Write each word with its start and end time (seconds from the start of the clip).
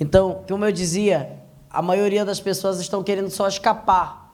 Então, 0.00 0.42
como 0.48 0.64
eu 0.64 0.72
dizia, 0.72 1.40
a 1.70 1.82
maioria 1.82 2.24
das 2.24 2.40
pessoas 2.40 2.80
estão 2.80 3.02
querendo 3.02 3.30
só 3.30 3.48
escapar. 3.48 4.32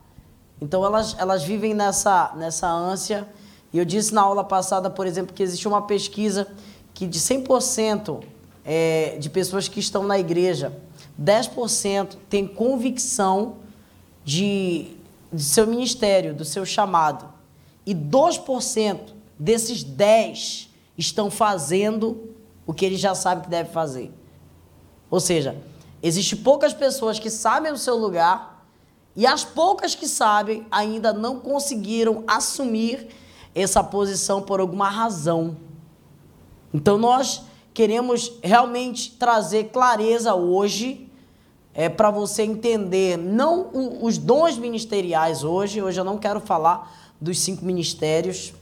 Então, 0.61 0.85
elas, 0.85 1.15
elas 1.17 1.43
vivem 1.43 1.73
nessa, 1.73 2.33
nessa 2.35 2.67
ânsia. 2.67 3.27
E 3.73 3.77
eu 3.77 3.85
disse 3.85 4.13
na 4.13 4.21
aula 4.21 4.43
passada, 4.43 4.89
por 4.89 5.07
exemplo, 5.07 5.33
que 5.33 5.43
existe 5.43 5.67
uma 5.67 5.81
pesquisa 5.81 6.47
que 6.93 7.05
de 7.05 7.19
100% 7.19 8.23
é, 8.63 9.17
de 9.19 9.29
pessoas 9.29 9.67
que 9.67 9.79
estão 9.79 10.03
na 10.03 10.17
igreja, 10.17 10.73
10% 11.21 12.15
tem 12.29 12.47
convicção 12.47 13.57
de, 14.23 14.95
de 15.31 15.43
seu 15.43 15.67
ministério, 15.67 16.33
do 16.33 16.45
seu 16.45 16.65
chamado. 16.65 17.27
E 17.85 17.93
2% 17.93 18.99
desses 19.37 19.83
10 19.83 20.69
estão 20.97 21.29
fazendo 21.29 22.29
o 22.65 22.73
que 22.73 22.85
eles 22.85 22.99
já 22.99 23.13
sabem 23.13 23.43
que 23.43 23.49
deve 23.49 23.71
fazer. 23.71 24.11
Ou 25.15 25.21
seja, 25.21 25.55
existe 26.03 26.35
poucas 26.35 26.73
pessoas 26.73 27.17
que 27.17 27.29
sabem 27.29 27.71
o 27.71 27.77
seu 27.77 27.95
lugar 27.95 28.67
e 29.15 29.25
as 29.25 29.45
poucas 29.45 29.95
que 29.95 30.09
sabem 30.09 30.67
ainda 30.69 31.13
não 31.13 31.39
conseguiram 31.39 32.25
assumir 32.27 33.07
essa 33.55 33.81
posição 33.81 34.41
por 34.41 34.59
alguma 34.59 34.89
razão. 34.89 35.55
Então 36.73 36.97
nós 36.97 37.43
queremos 37.73 38.33
realmente 38.43 39.11
trazer 39.11 39.69
clareza 39.69 40.35
hoje 40.35 41.09
é, 41.73 41.87
para 41.87 42.11
você 42.11 42.43
entender 42.43 43.17
não 43.17 43.69
o, 43.71 44.05
os 44.05 44.17
dons 44.17 44.57
ministeriais 44.57 45.45
hoje. 45.45 45.81
Hoje 45.81 45.97
eu 45.97 46.03
não 46.03 46.17
quero 46.17 46.41
falar 46.41 46.93
dos 47.21 47.39
cinco 47.39 47.63
ministérios. 47.63 48.53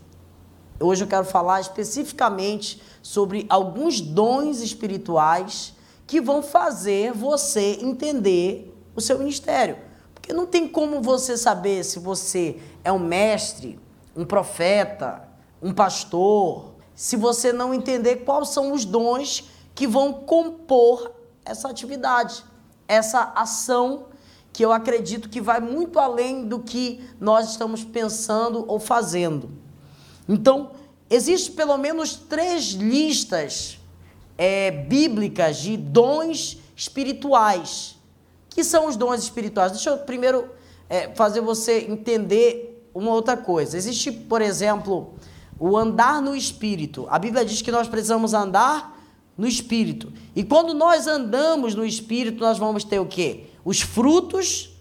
Hoje 0.80 1.04
eu 1.04 1.08
quero 1.08 1.26
falar 1.26 1.62
especificamente 1.62 2.80
sobre 3.02 3.44
alguns 3.50 4.00
dons 4.00 4.62
espirituais 4.62 5.74
que 6.14 6.22
vão 6.22 6.44
fazer 6.44 7.12
você 7.12 7.80
entender 7.82 8.72
o 8.96 9.02
seu 9.02 9.18
ministério. 9.18 9.80
Porque 10.14 10.32
não 10.32 10.46
tem 10.46 10.68
como 10.68 11.02
você 11.02 11.36
saber 11.36 11.84
se 11.84 11.98
você 11.98 12.60
é 12.84 12.92
um 12.92 13.00
mestre, 13.00 13.80
um 14.16 14.24
profeta, 14.24 15.28
um 15.60 15.74
pastor, 15.74 16.76
se 16.94 17.16
você 17.16 17.52
não 17.52 17.74
entender 17.74 18.18
quais 18.18 18.50
são 18.50 18.74
os 18.74 18.86
dons 18.86 19.50
que 19.74 19.88
vão 19.88 20.14
compor 20.14 21.12
essa 21.44 21.68
atividade, 21.68 22.46
essa 22.88 23.34
ação 23.36 24.06
que 24.52 24.64
eu 24.64 24.72
acredito 24.72 25.30
que 25.30 25.42
vai 25.42 25.60
muito 25.60 25.98
além 25.98 26.48
do 26.48 26.60
que 26.60 27.04
nós 27.20 27.50
estamos 27.50 27.84
pensando 27.84 28.64
ou 28.68 28.80
fazendo. 28.80 29.50
Então, 30.30 30.74
existem 31.10 31.56
pelo 31.56 31.76
menos 31.76 32.16
três 32.16 32.66
listas 32.66 33.80
é, 34.38 34.72
bíblicas 34.72 35.58
de 35.58 35.78
dons 35.78 36.58
espirituais. 36.76 37.98
Que 38.50 38.64
são 38.64 38.88
os 38.88 38.96
dons 38.96 39.24
espirituais? 39.24 39.72
Deixa 39.72 39.90
eu 39.90 39.98
primeiro 40.00 40.50
é, 40.90 41.10
fazer 41.16 41.42
você 41.42 41.86
entender 41.90 42.88
uma 42.94 43.12
outra 43.12 43.36
coisa. 43.36 43.78
Existe, 43.78 44.12
por 44.12 44.42
exemplo, 44.42 45.14
o 45.60 45.78
andar 45.78 46.22
no 46.22 46.36
espírito. 46.36 47.08
A 47.10 47.18
Bíblia 47.18 47.44
diz 47.44 47.62
que 47.62 47.72
nós 47.72 47.88
precisamos 47.88 48.34
andar 48.34 49.00
no 49.38 49.48
espírito. 49.48 50.14
E 50.36 50.44
quando 50.44 50.74
nós 50.74 51.08
andamos 51.08 51.74
no 51.74 51.86
espírito, 51.86 52.40
nós 52.44 52.58
vamos 52.58 52.84
ter 52.84 53.00
o 53.00 53.06
quê? 53.06 53.48
os 53.64 53.82
frutos 53.82 54.78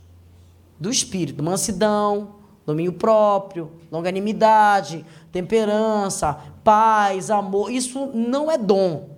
do 0.78 0.90
Espírito: 0.90 1.42
mansidão, 1.42 2.36
domínio 2.66 2.92
próprio, 2.92 3.72
longanimidade, 3.90 5.04
temperança, 5.30 6.38
paz, 6.64 7.30
amor. 7.30 7.70
Isso 7.70 8.06
não 8.12 8.50
é 8.50 8.58
dom. 8.58 9.11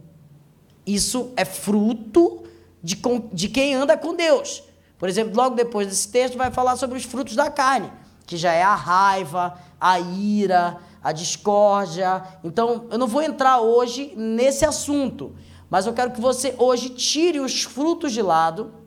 Isso 0.86 1.32
é 1.36 1.44
fruto 1.44 2.44
de, 2.82 3.00
de 3.32 3.48
quem 3.48 3.74
anda 3.74 3.96
com 3.96 4.14
Deus. 4.14 4.62
Por 4.98 5.08
exemplo, 5.08 5.36
logo 5.36 5.54
depois 5.54 5.88
desse 5.88 6.08
texto, 6.08 6.36
vai 6.36 6.50
falar 6.50 6.76
sobre 6.76 6.96
os 6.96 7.04
frutos 7.04 7.34
da 7.34 7.50
carne, 7.50 7.91
que 8.26 8.36
já 8.36 8.52
é 8.52 8.62
a 8.62 8.74
raiva, 8.74 9.58
a 9.80 9.98
ira, 9.98 10.78
a 11.03 11.12
discórdia. 11.12 12.22
Então, 12.42 12.86
eu 12.91 12.98
não 12.98 13.06
vou 13.06 13.22
entrar 13.22 13.60
hoje 13.60 14.12
nesse 14.16 14.64
assunto, 14.64 15.34
mas 15.69 15.86
eu 15.86 15.92
quero 15.92 16.12
que 16.12 16.20
você 16.20 16.54
hoje 16.59 16.91
tire 16.91 17.41
os 17.41 17.62
frutos 17.62 18.12
de 18.12 18.22
lado 18.22 18.84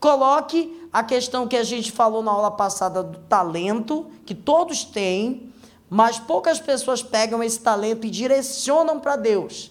Coloque 0.00 0.88
a 0.90 1.04
questão 1.04 1.46
que 1.46 1.56
a 1.56 1.62
gente 1.62 1.92
falou 1.92 2.22
na 2.22 2.32
aula 2.32 2.50
passada 2.50 3.02
do 3.02 3.18
talento, 3.18 4.10
que 4.24 4.34
todos 4.34 4.82
têm, 4.82 5.52
mas 5.90 6.18
poucas 6.18 6.58
pessoas 6.58 7.02
pegam 7.02 7.42
esse 7.42 7.60
talento 7.60 8.06
e 8.06 8.10
direcionam 8.10 8.98
para 8.98 9.16
Deus. 9.16 9.70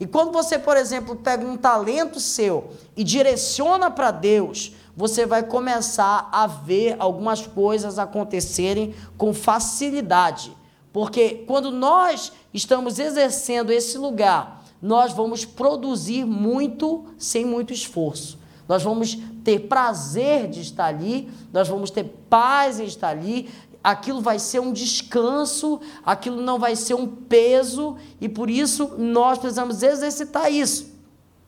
E 0.00 0.06
quando 0.06 0.32
você, 0.32 0.58
por 0.58 0.78
exemplo, 0.78 1.14
pega 1.14 1.46
um 1.46 1.58
talento 1.58 2.18
seu 2.18 2.70
e 2.96 3.04
direciona 3.04 3.90
para 3.90 4.10
Deus, 4.10 4.72
você 4.96 5.26
vai 5.26 5.42
começar 5.42 6.30
a 6.32 6.46
ver 6.46 6.96
algumas 6.98 7.46
coisas 7.46 7.98
acontecerem 7.98 8.94
com 9.18 9.34
facilidade. 9.34 10.56
Porque 10.90 11.44
quando 11.46 11.70
nós 11.70 12.32
estamos 12.52 12.98
exercendo 12.98 13.70
esse 13.70 13.98
lugar, 13.98 14.64
nós 14.80 15.12
vamos 15.12 15.44
produzir 15.44 16.24
muito 16.24 17.04
sem 17.18 17.44
muito 17.44 17.72
esforço. 17.72 18.38
Nós 18.66 18.82
vamos 18.82 19.18
ter 19.44 19.60
prazer 19.68 20.48
de 20.48 20.60
estar 20.60 20.86
ali, 20.86 21.30
nós 21.52 21.68
vamos 21.68 21.90
ter 21.90 22.04
paz 22.30 22.80
em 22.80 22.84
estar 22.84 23.08
ali, 23.08 23.50
aquilo 23.82 24.20
vai 24.20 24.38
ser 24.38 24.60
um 24.60 24.72
descanso, 24.72 25.80
aquilo 26.04 26.40
não 26.40 26.58
vai 26.58 26.76
ser 26.76 26.94
um 26.94 27.06
peso, 27.06 27.96
e 28.20 28.28
por 28.28 28.50
isso 28.50 28.94
nós 28.98 29.38
precisamos 29.38 29.82
exercitar 29.82 30.52
isso. 30.52 30.90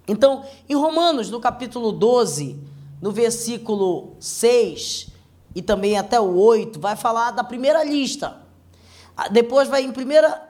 Então, 0.08 0.44
em 0.68 0.74
Romanos, 0.74 1.30
no 1.30 1.40
capítulo 1.40 1.92
12, 1.92 2.58
no 3.00 3.12
versículo 3.12 4.16
6 4.18 5.08
e 5.54 5.62
também 5.62 5.98
até 5.98 6.20
o 6.20 6.34
8, 6.36 6.80
vai 6.80 6.96
falar 6.96 7.30
da 7.30 7.44
primeira 7.44 7.84
lista. 7.84 8.41
Ah, 9.14 9.28
depois 9.28 9.68
vai 9.68 9.82
em 9.84 9.90
1 9.90 9.92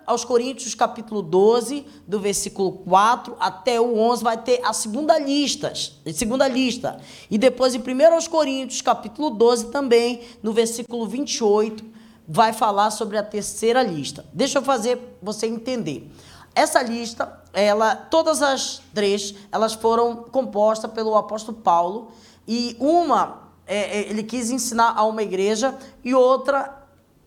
aos 0.06 0.24
Coríntios, 0.24 0.74
capítulo 0.74 1.20
12, 1.20 1.84
do 2.06 2.20
versículo 2.20 2.72
4 2.72 3.36
até 3.40 3.80
o 3.80 3.98
11, 3.98 4.22
vai 4.22 4.36
ter 4.40 4.60
a 4.64 4.72
segunda 4.72 5.18
lista, 5.18 5.72
segunda 6.14 6.46
lista. 6.46 7.00
E 7.28 7.36
depois 7.36 7.74
em 7.74 7.80
1 7.80 8.14
aos 8.14 8.28
Coríntios, 8.28 8.80
capítulo 8.80 9.30
12 9.30 9.66
também, 9.66 10.22
no 10.42 10.52
versículo 10.52 11.08
28, 11.08 11.84
vai 12.26 12.52
falar 12.52 12.92
sobre 12.92 13.18
a 13.18 13.22
terceira 13.22 13.82
lista. 13.82 14.24
Deixa 14.32 14.58
eu 14.58 14.62
fazer 14.62 15.18
você 15.20 15.46
entender. 15.46 16.08
Essa 16.54 16.82
lista, 16.82 17.42
ela, 17.52 17.96
todas 17.96 18.42
as 18.42 18.80
três, 18.94 19.34
elas 19.50 19.72
foram 19.72 20.16
compostas 20.16 20.90
pelo 20.92 21.16
apóstolo 21.16 21.56
Paulo 21.58 22.12
e 22.46 22.76
uma 22.78 23.42
é, 23.66 23.98
é 23.98 24.10
ele 24.10 24.22
quis 24.22 24.50
ensinar 24.50 24.92
a 24.96 25.04
uma 25.04 25.22
igreja 25.22 25.76
e 26.04 26.14
outra 26.14 26.81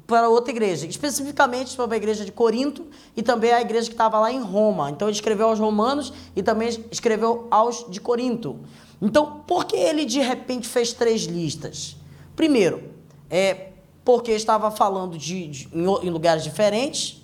para 0.08 0.30
outra 0.30 0.52
igreja, 0.52 0.86
especificamente 0.86 1.72
sobre 1.72 1.96
a 1.96 1.98
igreja 1.98 2.24
de 2.24 2.32
Corinto 2.32 2.86
e 3.16 3.24
também 3.24 3.52
a 3.52 3.62
igreja 3.62 3.88
que 3.88 3.94
estava 3.94 4.20
lá 4.20 4.32
em 4.32 4.42
Roma. 4.42 4.92
Então 4.92 5.08
ele 5.08 5.16
escreveu 5.16 5.48
aos 5.48 5.60
romanos 5.60 6.14
e 6.36 6.44
também 6.44 6.70
escreveu 6.92 7.48
aos 7.50 7.86
de 7.90 8.00
Corinto. 8.00 8.60
Então, 9.02 9.42
por 9.48 9.66
que 9.66 9.76
ele 9.76 10.06
de 10.06 10.20
repente 10.20 10.68
fez 10.68 10.94
três 10.94 11.24
listas? 11.24 11.98
Primeiro, 12.36 12.84
é 13.30 13.70
porque 14.04 14.32
estava 14.32 14.70
falando 14.70 15.18
de, 15.18 15.48
de 15.48 15.70
em, 15.74 16.08
em 16.08 16.10
lugares 16.10 16.44
diferentes. 16.44 17.22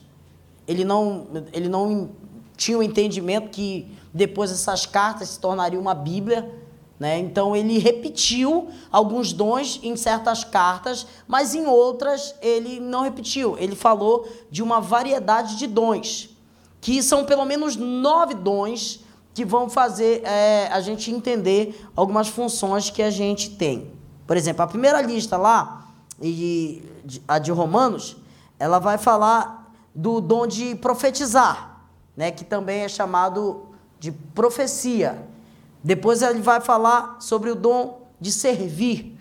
Ele 0.67 0.83
não, 0.83 1.27
ele 1.53 1.69
não 1.69 2.09
tinha 2.57 2.77
o 2.77 2.83
entendimento 2.83 3.49
que 3.49 3.95
depois 4.13 4.51
essas 4.51 4.85
cartas 4.85 5.29
se 5.29 5.39
tornariam 5.39 5.81
uma 5.81 5.93
Bíblia 5.93 6.60
né? 7.01 7.17
Então 7.17 7.55
ele 7.55 7.79
repetiu 7.79 8.69
alguns 8.91 9.33
dons 9.33 9.79
em 9.81 9.95
certas 9.95 10.43
cartas, 10.43 11.07
mas 11.27 11.55
em 11.55 11.65
outras 11.65 12.35
ele 12.43 12.79
não 12.79 13.01
repetiu. 13.01 13.57
Ele 13.57 13.75
falou 13.75 14.29
de 14.51 14.61
uma 14.61 14.79
variedade 14.79 15.57
de 15.57 15.65
dons, 15.65 16.29
que 16.79 17.01
são 17.01 17.25
pelo 17.25 17.43
menos 17.43 17.75
nove 17.75 18.35
dons 18.35 19.03
que 19.33 19.43
vão 19.43 19.67
fazer 19.67 20.21
é, 20.23 20.67
a 20.71 20.79
gente 20.79 21.09
entender 21.09 21.89
algumas 21.95 22.27
funções 22.27 22.91
que 22.91 23.01
a 23.01 23.09
gente 23.09 23.49
tem. 23.49 23.91
Por 24.27 24.37
exemplo, 24.37 24.61
a 24.61 24.67
primeira 24.67 25.01
lista 25.01 25.37
lá, 25.37 25.87
e 26.21 26.83
a 27.27 27.39
de 27.39 27.51
Romanos, 27.51 28.15
ela 28.59 28.77
vai 28.77 28.99
falar 28.99 29.73
do 29.95 30.21
dom 30.21 30.45
de 30.45 30.75
profetizar, 30.75 31.81
né? 32.15 32.29
que 32.29 32.45
também 32.45 32.81
é 32.81 32.87
chamado 32.87 33.69
de 33.99 34.11
profecia. 34.11 35.31
Depois 35.83 36.21
ele 36.21 36.41
vai 36.41 36.61
falar 36.61 37.17
sobre 37.19 37.49
o 37.49 37.55
dom 37.55 38.01
de 38.19 38.31
servir. 38.31 39.17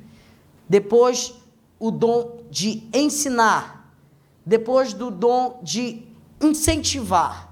Depois, 0.68 1.34
o 1.78 1.90
dom 1.90 2.42
de 2.50 2.88
ensinar. 2.92 3.92
Depois, 4.44 4.92
do 4.92 5.10
dom 5.10 5.60
de 5.62 6.06
incentivar. 6.40 7.50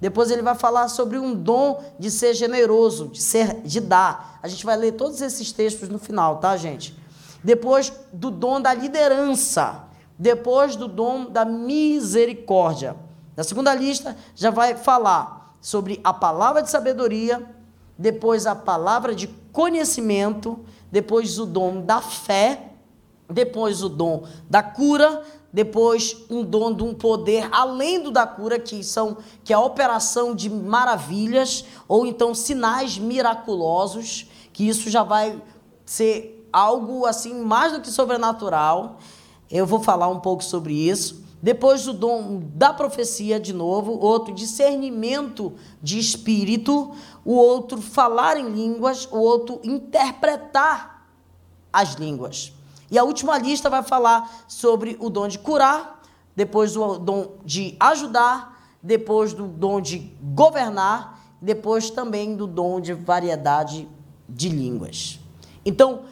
Depois 0.00 0.30
ele 0.30 0.42
vai 0.42 0.54
falar 0.54 0.88
sobre 0.88 1.18
um 1.18 1.34
dom 1.34 1.82
de 1.98 2.10
ser 2.10 2.34
generoso, 2.34 3.08
de 3.08 3.22
ser 3.22 3.62
de 3.62 3.80
dar. 3.80 4.38
A 4.42 4.48
gente 4.48 4.64
vai 4.66 4.76
ler 4.76 4.92
todos 4.92 5.20
esses 5.22 5.50
textos 5.50 5.88
no 5.88 5.98
final, 5.98 6.38
tá, 6.38 6.56
gente? 6.56 6.94
Depois 7.42 7.92
do 8.12 8.30
dom 8.30 8.60
da 8.60 8.74
liderança, 8.74 9.84
depois 10.18 10.76
do 10.76 10.88
dom 10.88 11.30
da 11.30 11.44
misericórdia. 11.44 12.96
Na 13.36 13.42
segunda 13.42 13.74
lista 13.74 14.16
já 14.34 14.50
vai 14.50 14.76
falar 14.76 15.56
sobre 15.60 16.00
a 16.04 16.12
palavra 16.12 16.62
de 16.62 16.70
sabedoria, 16.70 17.42
depois 17.98 18.46
a 18.46 18.54
palavra 18.54 19.14
de 19.14 19.28
conhecimento, 19.52 20.60
depois 20.90 21.38
o 21.38 21.46
dom 21.46 21.80
da 21.80 22.00
fé, 22.00 22.72
depois 23.28 23.82
o 23.82 23.88
dom 23.88 24.24
da 24.48 24.62
cura, 24.62 25.22
depois 25.52 26.16
um 26.28 26.42
dom 26.42 26.74
de 26.74 26.82
um 26.82 26.92
poder 26.92 27.48
além 27.52 28.02
do 28.02 28.10
da 28.10 28.26
cura, 28.26 28.58
que 28.58 28.82
são 28.82 29.16
que 29.44 29.52
é 29.52 29.56
a 29.56 29.60
operação 29.60 30.34
de 30.34 30.50
maravilhas 30.50 31.64
ou 31.86 32.04
então 32.04 32.34
sinais 32.34 32.98
miraculosos, 32.98 34.28
que 34.52 34.68
isso 34.68 34.90
já 34.90 35.02
vai 35.02 35.40
ser 35.86 36.48
algo 36.52 37.06
assim 37.06 37.34
mais 37.34 37.72
do 37.72 37.80
que 37.80 37.90
sobrenatural. 37.90 38.98
Eu 39.50 39.66
vou 39.66 39.80
falar 39.80 40.08
um 40.08 40.20
pouco 40.20 40.42
sobre 40.42 40.74
isso. 40.74 41.23
Depois 41.44 41.86
o 41.86 41.92
dom 41.92 42.40
da 42.54 42.72
profecia, 42.72 43.38
de 43.38 43.52
novo, 43.52 43.98
outro 44.00 44.32
discernimento 44.32 45.52
de 45.82 45.98
espírito, 45.98 46.92
o 47.22 47.34
outro 47.34 47.82
falar 47.82 48.38
em 48.38 48.48
línguas, 48.48 49.06
o 49.12 49.18
outro 49.18 49.60
interpretar 49.62 51.06
as 51.70 51.96
línguas. 51.96 52.54
E 52.90 52.98
a 52.98 53.04
última 53.04 53.36
lista 53.36 53.68
vai 53.68 53.82
falar 53.82 54.46
sobre 54.48 54.96
o 54.98 55.10
dom 55.10 55.28
de 55.28 55.38
curar, 55.38 56.00
depois 56.34 56.78
o 56.78 56.96
dom 56.96 57.32
de 57.44 57.76
ajudar, 57.78 58.78
depois 58.82 59.34
do 59.34 59.46
dom 59.46 59.82
de 59.82 59.98
governar, 60.22 61.20
depois 61.42 61.90
também 61.90 62.34
do 62.34 62.46
dom 62.46 62.80
de 62.80 62.94
variedade 62.94 63.86
de 64.26 64.48
línguas. 64.48 65.20
Então, 65.62 66.04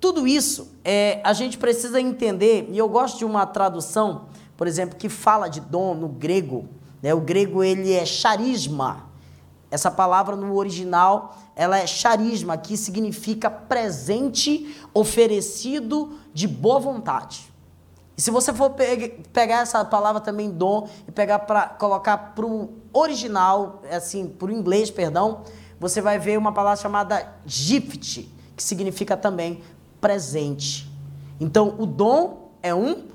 tudo 0.00 0.26
isso 0.26 0.72
é, 0.84 1.20
a 1.22 1.32
gente 1.32 1.58
precisa 1.58 2.00
entender, 2.00 2.68
e 2.72 2.76
eu 2.76 2.88
gosto 2.88 3.18
de 3.18 3.24
uma 3.24 3.46
tradução 3.46 4.34
por 4.56 4.66
exemplo, 4.66 4.96
que 4.96 5.08
fala 5.08 5.48
de 5.48 5.60
dom 5.60 5.94
no 5.94 6.08
grego. 6.08 6.68
Né? 7.02 7.12
O 7.14 7.20
grego 7.20 7.62
ele 7.62 7.92
é 7.92 8.04
charisma. 8.06 9.06
Essa 9.70 9.90
palavra 9.90 10.36
no 10.36 10.54
original 10.54 11.36
ela 11.56 11.78
é 11.78 11.86
charisma, 11.86 12.56
que 12.56 12.76
significa 12.76 13.50
presente 13.50 14.76
oferecido 14.92 16.18
de 16.32 16.46
boa 16.48 16.80
vontade. 16.80 17.52
E 18.16 18.22
se 18.22 18.30
você 18.30 18.52
for 18.52 18.70
pegar 19.32 19.62
essa 19.62 19.84
palavra 19.84 20.20
também 20.20 20.50
dom 20.50 20.88
e 21.06 21.10
pegar 21.10 21.40
para 21.40 21.68
colocar 21.68 22.16
para 22.16 22.46
o 22.46 22.72
original, 22.92 23.82
assim, 23.90 24.26
para 24.28 24.48
o 24.48 24.52
inglês, 24.52 24.90
perdão, 24.90 25.42
você 25.80 26.00
vai 26.00 26.18
ver 26.18 26.38
uma 26.38 26.52
palavra 26.52 26.80
chamada 26.80 27.34
gift, 27.44 28.28
que 28.56 28.62
significa 28.62 29.16
também 29.16 29.62
presente. 30.00 30.88
Então, 31.40 31.74
o 31.78 31.86
dom 31.86 32.52
é 32.62 32.72
um 32.72 33.08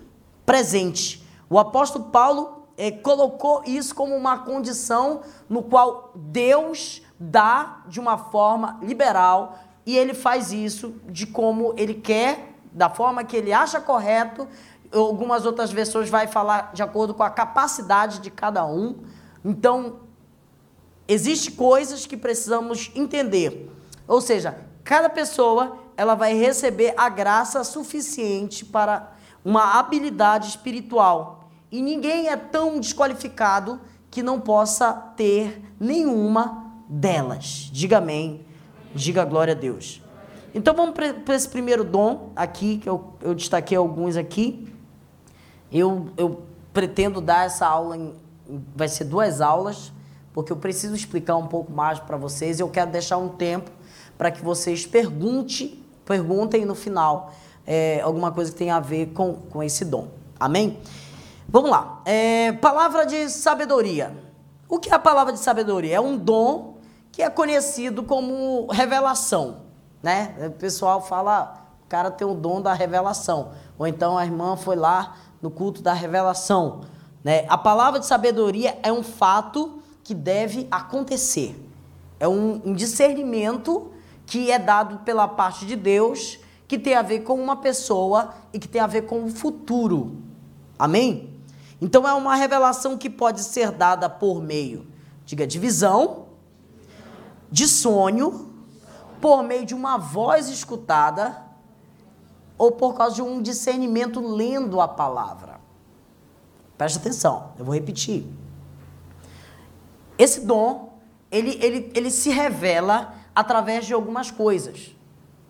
presente. 0.46 1.19
O 1.50 1.58
apóstolo 1.58 2.06
Paulo 2.06 2.68
é, 2.78 2.92
colocou 2.92 3.64
isso 3.66 3.96
como 3.96 4.16
uma 4.16 4.40
condição 4.40 5.22
no 5.50 5.64
qual 5.64 6.12
Deus 6.16 7.02
dá 7.20 7.82
de 7.88 8.00
uma 8.00 8.18
forma 8.18 8.80
liberal 8.82 9.60
e 9.86 9.98
ele 9.98 10.14
faz 10.14 10.52
isso 10.52 10.94
de 11.08 11.26
como 11.26 11.74
ele 11.76 11.96
quer, 11.96 12.54
da 12.72 12.90
forma 12.90 13.24
que 13.24 13.36
ele 13.36 13.52
acha 13.52 13.82
correto. 13.82 14.48
Algumas 14.94 15.46
outras 15.46 15.72
versões 15.72 16.10
vai 16.10 16.28
falar 16.28 16.72
de 16.74 16.84
acordo 16.84 17.14
com 17.14 17.24
a 17.24 17.30
capacidade 17.30 18.20
de 18.20 18.30
cada 18.30 18.66
um. 18.66 19.04
Então, 19.44 20.02
existem 21.08 21.56
coisas 21.56 22.06
que 22.06 22.16
precisamos 22.16 22.92
entender. 22.96 23.72
Ou 24.08 24.22
seja, 24.22 24.60
cada 24.84 25.10
pessoa 25.10 25.80
ela 25.98 26.16
vai 26.16 26.34
receber 26.34 26.94
a 26.96 27.10
graça 27.10 27.64
suficiente 27.64 28.64
para 28.64 29.12
uma 29.44 29.80
habilidade 29.80 30.50
espiritual. 30.50 31.39
E 31.72 31.82
ninguém 31.82 32.30
é 32.30 32.36
tão 32.36 32.80
desqualificado 32.80 33.80
que 34.10 34.24
não 34.24 34.40
possa 34.40 34.92
ter 34.94 35.62
nenhuma 35.80 36.74
delas. 36.88 37.70
Diga 37.72 38.00
amém, 38.00 38.46
diga 38.94 39.24
glória 39.24 39.54
a 39.54 39.56
Deus. 39.56 40.02
Então 40.54 40.74
vamos 40.74 40.96
para 40.96 41.36
esse 41.36 41.48
primeiro 41.48 41.84
dom 41.84 42.32
aqui, 42.36 42.78
que 42.78 42.90
eu, 42.90 43.14
eu 43.22 43.36
destaquei 43.36 43.78
alguns 43.78 44.18
aqui. 44.18 44.68
Eu, 45.72 46.08
eu 46.18 46.42
pretendo 46.74 47.22
dar 47.22 47.46
essa 47.46 47.68
aula, 47.68 47.96
em, 47.96 48.16
vai 48.76 48.88
ser 48.88 49.04
duas 49.04 49.42
aulas, 49.42 49.94
porque 50.34 50.52
eu 50.52 50.58
preciso 50.58 50.96
explicar 50.96 51.36
um 51.38 51.48
pouco 51.48 51.72
mais 51.72 52.00
para 52.00 52.18
vocês. 52.18 52.60
Eu 52.60 52.70
quero 52.70 52.90
deixar 52.90 53.18
um 53.18 53.30
tempo 53.30 53.70
para 54.18 54.32
que 54.32 54.44
vocês 54.44 54.88
perguntem, 54.88 55.84
perguntem 56.04 56.66
no 56.66 56.74
final 56.74 57.32
é, 57.66 58.02
alguma 58.02 58.32
coisa 58.32 58.52
que 58.52 58.58
tenha 58.58 58.76
a 58.76 58.80
ver 58.80 59.08
com, 59.14 59.36
com 59.36 59.62
esse 59.62 59.86
dom. 59.86 60.08
Amém? 60.40 60.80
Vamos 61.52 61.72
lá. 61.72 62.04
É, 62.06 62.52
palavra 62.52 63.08
de 63.08 63.28
sabedoria. 63.28 64.16
O 64.68 64.78
que 64.78 64.92
é 64.92 64.94
a 64.94 65.00
palavra 65.00 65.34
de 65.34 65.40
sabedoria? 65.40 65.96
É 65.96 66.00
um 66.00 66.16
dom 66.16 66.78
que 67.12 67.24
é 67.24 67.30
conhecido 67.30 68.04
como 68.04 68.68
revelação. 68.68 69.62
Né? 70.04 70.36
O 70.46 70.52
pessoal 70.52 71.02
fala, 71.02 71.66
o 71.84 71.90
cara 71.90 72.12
tem 72.12 72.28
o 72.28 72.36
dom 72.36 72.62
da 72.62 72.72
revelação. 72.72 73.54
Ou 73.80 73.88
então 73.88 74.16
a 74.16 74.24
irmã 74.24 74.56
foi 74.56 74.76
lá 74.76 75.16
no 75.42 75.50
culto 75.50 75.82
da 75.82 75.92
revelação. 75.92 76.82
Né? 77.24 77.46
A 77.50 77.58
palavra 77.58 78.00
de 78.00 78.06
sabedoria 78.06 78.78
é 78.84 78.94
um 78.94 79.02
fato 79.02 79.82
que 80.04 80.14
deve 80.14 80.68
acontecer. 80.70 81.60
É 82.20 82.28
um, 82.28 82.62
um 82.64 82.74
discernimento 82.74 83.92
que 84.28 84.52
é 84.52 84.60
dado 84.60 85.00
pela 85.00 85.28
parte 85.28 85.66
de 85.66 85.76
Deus, 85.76 86.38
que 86.68 86.78
tem 86.78 86.94
a 86.94 87.02
ver 87.02 87.22
com 87.22 87.42
uma 87.42 87.56
pessoa 87.56 88.36
e 88.54 88.60
que 88.60 88.68
tem 88.68 88.80
a 88.80 88.86
ver 88.86 89.08
com 89.08 89.24
o 89.24 89.30
futuro. 89.30 90.16
Amém? 90.78 91.39
Então 91.82 92.08
é 92.08 92.14
uma 92.14 92.36
revelação 92.36 92.98
que 92.98 93.10
pode 93.10 93.42
ser 93.42 93.72
dada 93.72 94.10
por 94.10 94.42
meio, 94.42 94.88
diga, 95.26 95.48
de 95.48 95.58
visão, 95.58 96.28
de 97.52 97.68
sonho, 97.68 98.54
por 99.22 99.44
meio 99.44 99.66
de 99.66 99.74
uma 99.74 99.98
voz 99.98 100.50
escutada 100.50 101.42
ou 102.58 102.72
por 102.72 102.96
causa 102.96 103.16
de 103.16 103.22
um 103.22 103.42
discernimento 103.42 104.20
lendo 104.20 104.82
a 104.82 104.88
palavra. 104.88 105.60
Preste 106.78 106.98
atenção, 106.98 107.54
eu 107.58 107.66
vou 107.66 107.74
repetir. 107.74 108.28
Esse 110.18 110.42
dom, 110.42 110.98
ele, 111.32 111.58
ele, 111.62 111.92
ele 111.96 112.12
se 112.12 112.30
revela 112.30 113.14
através 113.34 113.86
de 113.86 113.94
algumas 113.94 114.30
coisas. 114.30 114.96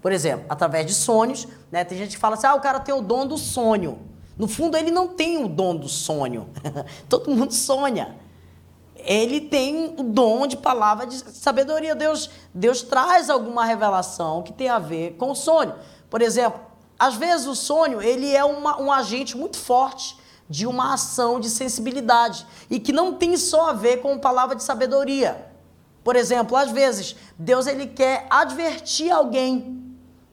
Por 0.01 0.11
exemplo, 0.11 0.45
através 0.47 0.85
de 0.85 0.93
sonhos, 0.93 1.47
né? 1.71 1.83
Tem 1.83 1.97
gente 1.97 2.11
que 2.11 2.17
fala 2.17 2.35
assim, 2.35 2.47
ah, 2.47 2.55
o 2.55 2.61
cara 2.61 2.79
tem 2.79 2.93
o 2.93 3.01
dom 3.01 3.25
do 3.25 3.37
sonho. 3.37 3.99
No 4.39 4.47
fundo, 4.47 4.77
ele 4.77 4.89
não 4.89 5.09
tem 5.09 5.43
o 5.43 5.49
dom 5.49 5.75
do 5.75 5.89
sonho. 5.89 6.47
Todo 7.09 7.29
mundo 7.29 7.53
sonha. 7.53 8.15
Ele 8.95 9.41
tem 9.41 9.95
o 9.97 10.03
dom 10.03 10.47
de 10.47 10.55
palavra 10.55 11.05
de 11.05 11.17
sabedoria. 11.17 11.93
Deus, 11.93 12.29
Deus 12.53 12.81
traz 12.81 13.29
alguma 13.29 13.65
revelação 13.65 14.41
que 14.41 14.53
tem 14.53 14.69
a 14.69 14.79
ver 14.79 15.15
com 15.17 15.31
o 15.31 15.35
sonho. 15.35 15.75
Por 16.09 16.21
exemplo, 16.21 16.61
às 16.97 17.15
vezes 17.15 17.47
o 17.47 17.55
sonho 17.55 18.01
ele 18.01 18.33
é 18.33 18.43
uma, 18.43 18.81
um 18.81 18.89
agente 18.89 19.35
muito 19.35 19.57
forte 19.57 20.17
de 20.49 20.65
uma 20.65 20.93
ação 20.93 21.37
de 21.37 21.49
sensibilidade 21.49 22.47
e 22.69 22.79
que 22.79 22.93
não 22.93 23.13
tem 23.13 23.35
só 23.35 23.69
a 23.69 23.73
ver 23.73 23.97
com 23.97 24.17
palavra 24.17 24.55
de 24.55 24.63
sabedoria. 24.63 25.47
Por 26.01 26.15
exemplo, 26.15 26.55
às 26.55 26.71
vezes 26.71 27.13
Deus 27.37 27.67
ele 27.67 27.87
quer 27.87 28.25
advertir 28.29 29.11
alguém 29.11 29.78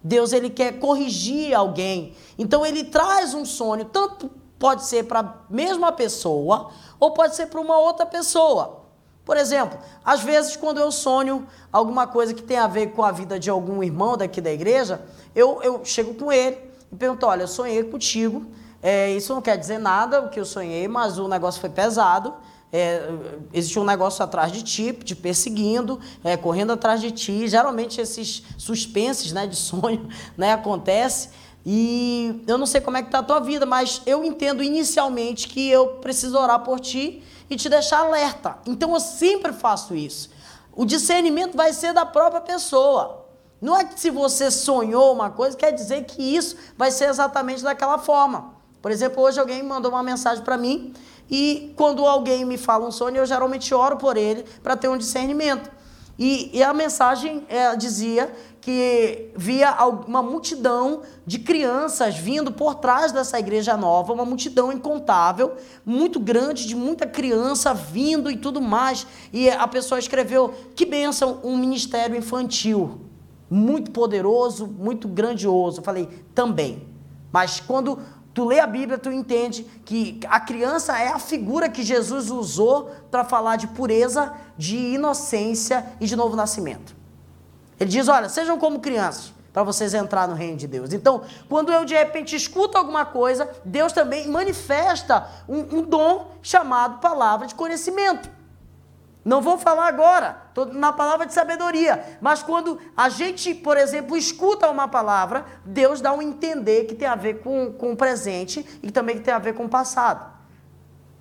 Deus 0.07 0.33
ele 0.33 0.49
quer 0.49 0.79
corrigir 0.79 1.53
alguém. 1.53 2.15
Então 2.39 2.65
ele 2.65 2.85
traz 2.85 3.35
um 3.35 3.45
sonho, 3.45 3.85
tanto 3.87 4.31
pode 4.57 4.85
ser 4.85 5.05
para 5.05 5.21
a 5.21 5.35
mesma 5.51 5.91
pessoa 5.91 6.71
ou 7.01 7.11
pode 7.11 7.35
ser 7.35 7.47
para 7.47 7.61
uma 7.61 7.77
outra 7.77 8.07
pessoa. 8.07 8.85
Por 9.25 9.37
exemplo, 9.37 9.77
às 10.05 10.21
vezes 10.21 10.55
quando 10.57 10.79
eu 10.79 10.93
sonho 10.93 11.45
alguma 11.73 12.07
coisa 12.07 12.33
que 12.33 12.43
tem 12.43 12.57
a 12.57 12.69
ver 12.69 12.93
com 12.93 13.03
a 13.03 13.11
vida 13.11 13.37
de 13.37 13.51
algum 13.51 13.83
irmão 13.83 14.17
daqui 14.17 14.41
da 14.41 14.53
igreja, 14.53 15.05
eu, 15.35 15.61
eu 15.61 15.85
chego 15.85 16.15
com 16.15 16.31
ele 16.31 16.57
e 16.93 16.95
pergunto: 16.95 17.27
olha, 17.27 17.43
eu 17.43 17.49
sonhei 17.49 17.83
contigo. 17.83 18.47
É, 18.81 19.11
isso 19.11 19.35
não 19.35 19.43
quer 19.43 19.57
dizer 19.57 19.79
nada 19.79 20.21
o 20.21 20.29
que 20.29 20.39
eu 20.39 20.45
sonhei, 20.45 20.87
mas 20.87 21.19
o 21.19 21.27
negócio 21.27 21.61
foi 21.61 21.71
pesado 21.71 22.33
é, 22.73 23.09
existe 23.53 23.79
um 23.79 23.85
negócio 23.85 24.25
atrás 24.25 24.53
de 24.53 24.63
ti, 24.63 24.93
te 24.93 25.15
perseguindo, 25.15 26.01
é, 26.25 26.37
correndo 26.37 26.73
atrás 26.73 27.01
de 27.01 27.11
ti. 27.11 27.47
Geralmente 27.49 28.01
esses 28.01 28.43
suspenses 28.59 29.33
né, 29.33 29.47
de 29.47 29.57
sonho 29.57 30.09
né, 30.37 30.53
acontece. 30.53 31.31
E 31.65 32.43
eu 32.47 32.57
não 32.57 32.67
sei 32.67 32.81
como 32.81 32.97
é 32.97 33.03
que 33.03 33.09
está 33.09 33.19
a 33.19 33.23
tua 33.23 33.41
vida, 33.41 33.67
mas 33.67 34.01
eu 34.07 34.25
entendo 34.25 34.63
inicialmente 34.63 35.49
que 35.49 35.69
eu 35.69 35.97
preciso 35.97 36.39
orar 36.39 36.61
por 36.61 36.79
ti 36.79 37.25
e 37.51 37.57
te 37.57 37.69
deixar 37.69 37.99
alerta. 38.01 38.59
Então 38.67 38.95
eu 38.95 39.01
sempre 39.01 39.53
faço 39.53 39.95
isso. 39.95 40.31
O 40.73 40.85
discernimento 40.85 41.57
vai 41.57 41.73
ser 41.73 41.93
da 41.93 42.07
própria 42.07 42.41
pessoa. 42.41 43.27
Não 43.61 43.77
é 43.77 43.85
que 43.85 43.99
se 43.99 44.11
você 44.11 44.51
sonhou 44.51 45.13
uma 45.13 45.31
coisa, 45.31 45.57
quer 45.57 45.73
dizer 45.73 46.05
que 46.05 46.23
isso 46.23 46.57
vai 46.77 46.91
ser 46.91 47.09
exatamente 47.09 47.63
daquela 47.63 47.99
forma. 47.99 48.55
Por 48.83 48.91
exemplo, 48.93 49.23
hoje 49.23 49.41
alguém 49.41 49.63
mandou 49.63 49.91
uma 49.91 50.03
mensagem 50.03 50.45
para 50.45 50.57
mim 50.57 50.95
e 51.31 51.73
quando 51.77 52.07
alguém 52.07 52.45
me 52.45 52.57
fala 52.57 52.87
um 52.87 52.91
sonho, 52.91 53.17
eu 53.17 53.27
geralmente 53.27 53.75
oro 53.75 53.97
por 53.97 54.17
ele 54.17 54.45
para 54.63 54.77
ter 54.77 54.89
um 54.89 54.97
discernimento. 54.97 55.71
E, 56.19 56.51
e 56.57 56.63
a 56.63 56.73
mensagem 56.73 57.45
é, 57.49 57.77
dizia 57.77 58.33
que 58.61 59.31
via 59.37 59.77
uma 60.09 60.23
multidão 60.23 61.03
de 61.27 61.39
crianças 61.39 62.17
vindo 62.17 62.51
por 62.51 62.77
trás 62.77 63.13
dessa 63.13 63.39
igreja 63.39 63.77
nova, 63.77 64.13
uma 64.13 64.25
multidão 64.25 64.73
incontável, 64.73 65.55
muito 65.85 66.19
grande, 66.19 66.67
de 66.67 66.75
muita 66.75 67.07
criança 67.07 67.75
vindo 67.75 68.31
e 68.31 68.37
tudo 68.37 68.61
mais. 68.61 69.07
E 69.33 69.51
a 69.51 69.69
pessoa 69.69 69.99
escreveu: 69.99 70.55
que 70.75 70.87
bênção, 70.87 71.41
um 71.45 71.57
ministério 71.57 72.17
infantil. 72.17 73.03
Muito 73.49 73.93
poderoso, 73.93 74.67
muito 74.67 75.07
grandioso. 75.07 75.79
Eu 75.79 75.85
falei, 75.85 76.09
também. 76.35 76.89
Mas 77.31 77.61
quando 77.61 78.01
tu 78.37 78.45
lê 78.45 78.61
a 78.61 78.67
Bíblia, 78.67 78.99
tu 78.99 79.11
entende 79.11 79.63
que 79.83 80.21
a 80.29 80.39
criança 80.39 80.99
é 80.99 81.09
a 81.09 81.19
figura 81.19 81.71
que 81.71 81.83
Jesus 81.83 82.31
usou 82.31 82.91
para 83.11 83.25
falar 83.25 83.57
de 83.57 83.67
pureza, 83.67 84.35
de 84.59 84.77
inocência 84.77 85.87
e 85.99 86.07
de 86.07 86.15
novo 86.15 86.37
nascimento. 86.37 86.95
Ele 87.81 87.89
diz: 87.89 88.09
olha, 88.09 88.29
sejam 88.29 88.59
como 88.59 88.79
crianças 88.79 89.33
para 89.55 89.63
vocês 89.63 89.95
entrar 89.95 90.29
no 90.29 90.35
reino 90.35 90.59
de 90.59 90.67
Deus. 90.67 90.93
Então, 90.93 91.23
quando 91.49 91.73
eu 91.73 91.87
de 91.87 91.95
repente 91.95 92.37
escuto 92.37 92.77
alguma 92.77 93.07
coisa, 93.07 93.51
Deus 93.65 93.91
também 93.91 94.29
manifesta 94.29 95.27
um, 95.49 95.79
um 95.79 95.83
dom 95.83 96.31
chamado 96.43 97.01
palavra 97.01 97.47
de 97.47 97.55
conhecimento. 97.55 98.36
Não 99.27 99.43
vou 99.43 99.59
falar 99.59 99.89
agora, 99.89 100.41
estou 100.51 100.67
na 100.67 100.93
palavra 100.93 101.27
de 101.27 101.35
sabedoria. 101.35 102.17
Mas 102.21 102.45
quando 102.45 102.79
a 102.97 103.09
gente, 103.09 103.53
por 103.53 103.77
exemplo, 103.77 104.17
escuta 104.17 104.71
uma 104.71 104.87
palavra, 104.87 105.45
Deus 105.65 106.01
dá 106.01 106.13
um 106.13 106.23
entender 106.23 106.85
que 106.85 106.95
tem 106.95 107.09
a 107.09 107.17
ver 107.17 107.41
com, 107.41 107.73
com 107.73 107.91
o 107.91 107.97
presente 107.97 108.65
e 108.81 108.89
também 108.89 109.17
que 109.17 109.25
tem 109.25 109.35
a 109.35 109.41
ver 109.41 109.55
com 109.55 109.65
o 109.65 109.69
passado. 109.69 110.33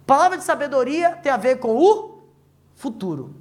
Palavra 0.06 0.38
de 0.38 0.44
sabedoria 0.44 1.16
tem 1.24 1.32
a 1.32 1.38
ver 1.38 1.58
com 1.58 1.76
o 1.76 2.30
futuro. 2.76 3.34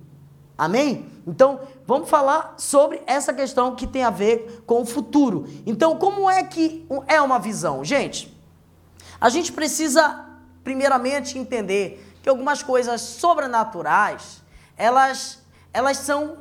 Amém? 0.56 1.12
Então, 1.26 1.60
vamos 1.86 2.08
falar 2.08 2.54
sobre 2.56 3.02
essa 3.06 3.34
questão 3.34 3.76
que 3.76 3.86
tem 3.86 4.02
a 4.02 4.08
ver 4.08 4.62
com 4.66 4.80
o 4.80 4.86
futuro. 4.86 5.44
Então, 5.66 5.98
como 5.98 6.30
é 6.30 6.42
que 6.42 6.88
é 7.06 7.20
uma 7.20 7.38
visão? 7.38 7.84
Gente, 7.84 8.34
a 9.20 9.28
gente 9.28 9.52
precisa, 9.52 10.24
primeiramente, 10.62 11.38
entender 11.38 12.02
que 12.22 12.30
algumas 12.30 12.62
coisas 12.62 13.02
sobrenaturais, 13.02 14.42
elas, 14.76 15.42
elas 15.72 15.98
são 15.98 16.38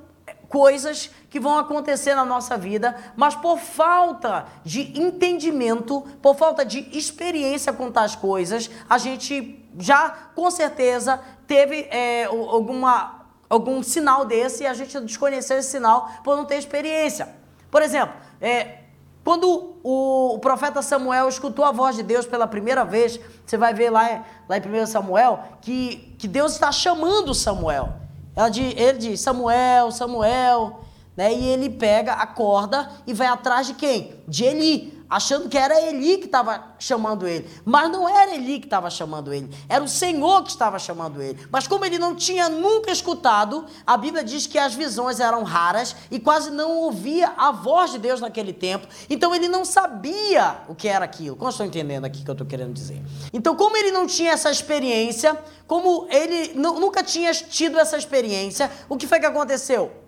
coisas 0.50 1.10
que 1.30 1.40
vão 1.40 1.58
acontecer 1.58 2.14
na 2.14 2.24
nossa 2.24 2.56
vida, 2.56 2.96
mas 3.16 3.34
por 3.34 3.58
falta 3.58 4.46
de 4.64 5.00
entendimento, 5.00 6.02
por 6.22 6.36
falta 6.36 6.64
de 6.64 6.88
experiência 6.96 7.74
com 7.74 7.92
tais 7.92 8.16
coisas, 8.16 8.70
a 8.88 9.00
gente 9.00 9.66
já 9.80 10.10
com 10.36 10.52
certeza 10.52 11.20
teve 11.48 11.88
é, 11.90 12.26
alguma 12.26 13.24
algum 13.50 13.84
sinal 13.84 14.26
desse 14.26 14.64
e 14.64 14.68
a 14.68 14.74
gente 14.74 15.00
desconheceu 15.02 15.58
esse 15.58 15.70
sinal 15.70 16.10
por 16.24 16.36
não 16.36 16.46
ter 16.46 16.58
experiência. 16.58 17.36
Por 17.70 17.82
exemplo, 17.82 18.16
é, 18.42 18.80
quando 19.24 19.78
o, 19.84 20.38
profeta 20.40 20.82
Samuel 20.82 21.30
escutou 21.30 21.64
a 21.64 21.72
voz 21.72 21.96
de 21.96 22.04
Deus 22.04 22.26
pela 22.26 22.46
primeira 22.46 22.84
vez, 22.84 23.20
você 23.46 23.58
vai 23.58 23.74
ver 23.74 23.90
lá, 23.90 24.24
lá 24.50 24.58
em 24.58 24.62
1 24.62 24.86
Samuel 24.88 25.40
que, 25.62 26.16
que 26.20 26.28
Deus 26.28 26.54
está 26.54 26.72
chamando 26.72 27.34
Samuel. 27.34 28.03
Diz, 28.52 28.74
ele 28.76 28.98
diz, 28.98 29.20
Samuel, 29.20 29.92
Samuel, 29.92 30.80
né? 31.16 31.34
E 31.34 31.46
ele 31.46 31.70
pega 31.70 32.14
a 32.14 32.26
corda 32.26 32.90
e 33.06 33.14
vai 33.14 33.28
atrás 33.28 33.68
de 33.68 33.74
quem? 33.74 34.14
De 34.28 34.44
Eli 34.44 34.93
achando 35.10 35.50
que 35.50 35.58
era 35.58 35.80
Eli 35.82 36.18
que 36.18 36.26
estava 36.26 36.76
chamando 36.80 37.28
ele. 37.28 37.50
Mas 37.66 37.92
não 37.92 38.08
era 38.08 38.34
Eli 38.34 38.60
que 38.60 38.68
estava 38.68 38.90
chamando 38.90 39.34
ele, 39.34 39.50
era 39.68 39.84
o 39.84 39.88
Senhor 39.88 40.44
que 40.44 40.50
estava 40.50 40.80
chamando 40.80 41.22
ele. 41.22 41.40
Mas 41.52 41.68
como 41.68 41.86
ele 41.86 41.98
não 42.00 42.16
tinha 42.16 42.50
nunca 42.50 42.92
escutado, 42.92 43.66
a 43.86 43.98
Bíblia 43.98 44.24
diz 44.24 44.48
que 44.48 44.58
as 44.58 44.74
visões 44.74 45.20
eram 45.20 45.44
raras 45.44 45.96
e 46.10 46.20
quase 46.20 46.52
não 46.52 46.78
ouvia 46.78 47.34
a 47.38 47.52
voz 47.52 47.92
de 47.92 48.00
Deus 48.00 48.22
naquele 48.22 48.54
tempo. 48.54 48.88
Então 49.10 49.34
ele 49.34 49.48
não 49.48 49.66
sabia 49.66 50.58
o 50.68 50.76
que 50.76 50.88
era 50.88 51.06
aquilo. 51.06 51.36
Como 51.36 51.50
estou 51.50 51.66
entendendo 51.66 52.06
aqui 52.06 52.22
o 52.22 52.24
que 52.24 52.30
eu 52.30 52.34
estou 52.34 52.48
querendo 52.48 52.74
dizer? 52.74 53.02
Então, 53.32 53.56
como 53.56 53.78
ele 53.78 53.92
não 53.92 54.06
tinha 54.06 54.32
essa 54.32 54.52
experiência, 54.52 55.38
como 55.68 56.08
ele 56.10 56.54
nunca 56.54 57.04
tinha 57.04 57.34
tido 57.34 57.80
essa 57.80 57.98
experiência, 57.98 58.70
o 58.90 58.98
que 58.98 59.08
foi 59.08 59.20
que 59.20 59.26
aconteceu? 59.26 60.03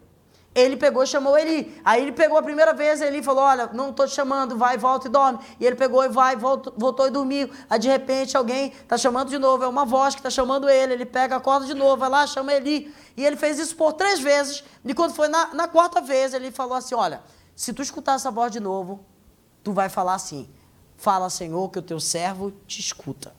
Ele 0.56 0.78
pegou 0.78 1.06
chamou 1.06 1.38
Eli. 1.38 1.80
Aí 1.84 2.02
ele 2.02 2.14
pegou 2.14 2.38
a 2.38 2.42
primeira 2.42 2.74
vez, 2.74 3.02
Eli 3.02 3.22
falou: 3.22 3.44
Olha, 3.44 3.70
não 3.74 3.90
estou 3.90 4.08
te 4.08 4.14
chamando, 4.14 4.58
vai, 4.58 4.78
volta 4.78 5.08
e 5.08 5.12
dorme. 5.12 5.40
E 5.60 5.66
ele 5.66 5.76
pegou 5.76 6.02
e 6.02 6.08
vai, 6.08 6.38
voltou, 6.38 6.74
voltou 6.78 7.06
e 7.06 7.10
dormiu. 7.10 7.50
Aí 7.70 7.78
de 7.78 7.90
repente 7.90 8.38
alguém 8.38 8.72
está 8.72 8.98
chamando 8.98 9.30
de 9.30 9.38
novo, 9.38 9.66
é 9.66 9.68
uma 9.68 9.84
voz 9.84 10.16
que 10.16 10.22
está 10.22 10.30
chamando 10.30 10.70
ele. 10.70 10.94
Ele 10.94 11.06
pega, 11.06 11.36
acorda 11.36 11.66
de 11.66 11.74
novo, 11.74 11.98
vai 11.98 12.10
lá, 12.10 12.26
chama 12.26 12.54
Eli. 12.54 12.96
E 13.18 13.26
ele 13.26 13.36
fez 13.36 13.60
isso 13.60 13.76
por 13.76 13.92
três 13.94 14.22
vezes. 14.22 14.64
E 14.86 14.94
quando 14.94 15.14
foi 15.14 15.28
na, 15.28 15.54
na 15.54 15.68
quarta 15.68 16.00
vez, 16.00 16.34
ele 16.34 16.50
falou 16.52 16.76
assim: 16.76 16.96
Olha, 16.96 17.22
se 17.54 17.74
tu 17.74 17.82
escutar 17.82 18.16
essa 18.16 18.32
voz 18.32 18.50
de 18.50 18.62
novo, 18.62 19.06
tu 19.62 19.74
vai 19.74 19.90
falar 19.90 20.14
assim: 20.14 20.50
Fala, 20.96 21.30
Senhor, 21.30 21.70
que 21.70 21.80
o 21.80 21.82
teu 21.82 22.00
servo 22.00 22.52
te 22.66 22.80
escuta. 22.80 23.36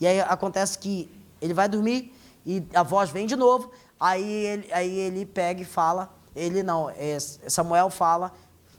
E 0.00 0.06
aí 0.06 0.20
acontece 0.20 0.78
que 0.78 1.10
ele 1.40 1.52
vai 1.52 1.68
dormir 1.68 2.14
e 2.46 2.64
a 2.72 2.84
voz 2.84 3.10
vem 3.10 3.26
de 3.26 3.34
novo. 3.34 3.72
Aí 3.98 4.22
ele, 4.24 4.72
aí 4.72 4.98
ele 4.98 5.24
pega 5.24 5.62
e 5.62 5.64
fala, 5.64 6.14
ele 6.34 6.62
não, 6.62 6.90
é, 6.90 7.18
Samuel 7.18 7.88
fala, 7.88 8.32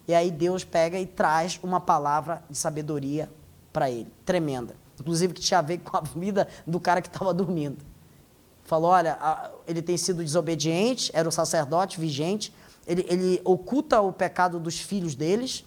e 0.08 0.14
aí 0.14 0.30
Deus 0.30 0.64
pega 0.64 1.00
e 1.00 1.06
traz 1.06 1.60
uma 1.64 1.82
palavra 1.82 2.44
de 2.50 2.58
sabedoria 2.58 3.30
para 3.74 3.90
ele, 3.90 4.12
tremenda. 4.24 4.76
Inclusive 5.00 5.34
que 5.34 5.42
tinha 5.42 5.60
a 5.60 5.62
ver 5.62 5.80
com 5.80 5.98
a 5.98 6.02
vida 6.02 6.48
do 6.66 6.80
cara 6.80 7.02
que 7.02 7.08
estava 7.08 7.34
dormindo. 7.34 7.84
Falou, 8.64 8.92
olha, 8.92 9.18
ele 9.68 9.82
tem 9.82 9.98
sido 9.98 10.24
desobediente, 10.24 11.12
era 11.14 11.28
o 11.28 11.32
sacerdote 11.32 12.00
vigente, 12.00 12.54
ele, 12.86 13.06
ele 13.10 13.42
oculta 13.44 14.00
o 14.02 14.14
pecado 14.14 14.60
dos 14.60 14.80
filhos 14.80 15.16
deles, 15.16 15.66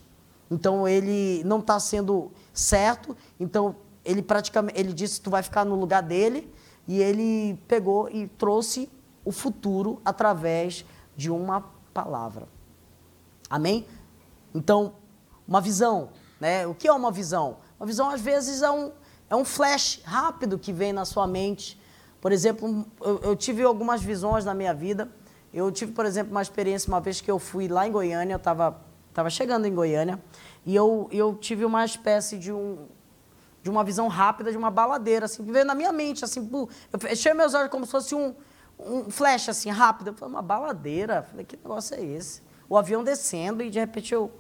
então 0.51 0.87
ele 0.87 1.43
não 1.45 1.59
está 1.59 1.79
sendo 1.79 2.31
certo, 2.53 3.17
então 3.39 3.77
ele 4.05 4.23
praticamente, 4.23 4.79
ele 4.79 4.93
disse, 4.93 5.21
tu 5.21 5.31
vai 5.31 5.43
ficar 5.43 5.65
no 5.65 5.75
lugar 5.75 6.03
dele, 6.03 6.53
e 6.87 7.01
ele 7.01 7.59
pegou 7.69 8.09
e 8.09 8.27
trouxe 8.27 8.89
o 9.31 9.33
futuro 9.33 10.01
através 10.05 10.85
de 11.17 11.31
uma 11.31 11.65
palavra. 11.95 12.49
Amém? 13.49 13.87
Então, 14.53 14.95
uma 15.47 15.61
visão, 15.61 16.11
né? 16.41 16.67
O 16.67 16.75
que 16.75 16.89
é 16.89 16.93
uma 16.93 17.13
visão? 17.13 17.59
Uma 17.79 17.87
visão, 17.87 18.11
às 18.11 18.21
vezes, 18.21 18.61
é 18.61 18.71
um, 18.71 18.91
é 19.29 19.37
um 19.37 19.45
flash 19.45 20.01
rápido 20.05 20.59
que 20.59 20.73
vem 20.73 20.93
na 20.93 21.05
sua 21.05 21.27
mente. 21.27 21.81
Por 22.21 22.33
exemplo, 22.33 22.85
eu, 23.01 23.21
eu 23.21 23.37
tive 23.37 23.63
algumas 23.63 24.03
visões 24.03 24.45
na 24.45 24.53
minha 24.53 24.75
vida. 24.75 25.09
Eu 25.55 25.71
tive, 25.71 25.93
por 25.93 26.05
exemplo, 26.05 26.33
uma 26.33 26.43
experiência 26.43 26.89
uma 26.89 27.01
vez 27.01 27.21
que 27.21 27.31
eu 27.31 27.39
fui 27.39 27.69
lá 27.69 27.87
em 27.87 27.93
Goiânia, 27.93 28.35
eu 28.35 28.39
estava 28.39 28.81
tava 29.13 29.31
chegando 29.31 29.67
em 29.67 29.75
Goiânia, 29.75 30.23
e 30.65 30.75
eu, 30.75 31.09
eu 31.11 31.35
tive 31.35 31.65
uma 31.65 31.85
espécie 31.85 32.39
de 32.39 32.53
um, 32.53 32.87
de 33.63 33.69
uma 33.69 33.83
visão 33.83 34.09
rápida 34.09 34.51
de 34.51 34.57
uma 34.57 34.71
baladeira, 34.71 35.27
assim, 35.27 35.45
que 35.45 35.51
veio 35.51 35.65
na 35.65 35.75
minha 35.75 35.93
mente, 35.93 36.25
assim, 36.25 36.49
eu 36.93 36.99
fechei 36.99 37.35
meus 37.35 37.53
olhos 37.55 37.71
como 37.71 37.85
se 37.85 37.91
fosse 37.91 38.15
um, 38.15 38.35
um 38.87 39.11
flash 39.11 39.49
assim, 39.49 39.71
rápido. 39.71 40.09
Eu 40.09 40.15
falei, 40.15 40.35
uma 40.35 40.43
baladeira. 40.43 41.23
Falei, 41.23 41.45
que 41.45 41.57
negócio 41.57 41.97
é 41.97 42.03
esse? 42.03 42.43
O 42.69 42.77
avião 42.77 43.03
descendo 43.03 43.63
e 43.63 43.71
de 43.71 43.79
repente 43.79 44.15
eu 44.15 44.31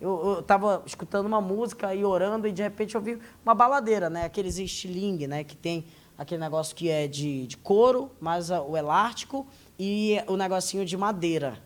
eu 0.00 0.40
estava 0.40 0.82
escutando 0.84 1.26
uma 1.26 1.40
música 1.40 1.94
e 1.94 2.04
orando 2.04 2.48
e 2.48 2.52
de 2.52 2.60
repente 2.60 2.96
eu 2.96 3.00
vi 3.00 3.20
uma 3.44 3.54
baladeira, 3.54 4.10
né? 4.10 4.24
Aqueles 4.24 4.58
estilingue, 4.58 5.28
né? 5.28 5.44
Que 5.44 5.56
tem 5.56 5.86
aquele 6.18 6.40
negócio 6.40 6.74
que 6.74 6.90
é 6.90 7.06
de, 7.06 7.46
de 7.46 7.56
couro, 7.56 8.10
mais 8.20 8.50
o 8.50 8.76
elástico 8.76 9.46
e 9.78 10.20
o 10.26 10.36
negocinho 10.36 10.84
de 10.84 10.96
madeira 10.96 11.62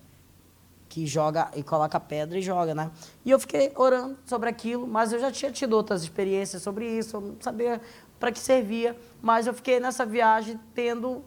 que 0.88 1.06
joga 1.06 1.50
e 1.54 1.62
coloca 1.62 1.98
pedra 1.98 2.38
e 2.38 2.42
joga, 2.42 2.74
né? 2.74 2.90
E 3.24 3.30
eu 3.30 3.38
fiquei 3.38 3.72
orando 3.74 4.18
sobre 4.26 4.48
aquilo, 4.48 4.86
mas 4.86 5.12
eu 5.12 5.18
já 5.18 5.32
tinha 5.32 5.50
tido 5.50 5.72
outras 5.74 6.02
experiências 6.02 6.62
sobre 6.62 6.86
isso, 6.86 7.16
eu 7.16 7.20
não 7.20 7.36
sabia 7.40 7.80
para 8.18 8.30
que 8.30 8.38
servia, 8.38 8.96
mas 9.20 9.46
eu 9.46 9.54
fiquei 9.54 9.80
nessa 9.80 10.06
viagem 10.06 10.58
tendo 10.74 11.24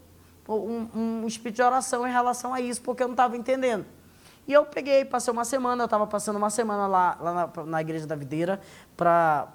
um, 0.55 1.21
um 1.23 1.27
espírito 1.27 1.57
de 1.57 1.61
oração 1.61 2.07
em 2.07 2.11
relação 2.11 2.53
a 2.53 2.61
isso, 2.61 2.81
porque 2.81 3.03
eu 3.03 3.07
não 3.07 3.13
estava 3.13 3.37
entendendo. 3.37 3.85
E 4.47 4.53
eu 4.53 4.65
peguei, 4.65 5.05
passei 5.05 5.31
uma 5.31 5.45
semana, 5.45 5.83
eu 5.83 5.85
estava 5.85 6.07
passando 6.07 6.37
uma 6.37 6.49
semana 6.49 6.87
lá, 6.87 7.17
lá 7.21 7.33
na, 7.33 7.63
na 7.65 7.81
Igreja 7.81 8.07
da 8.07 8.15
Videira 8.15 8.59
para 8.97 9.47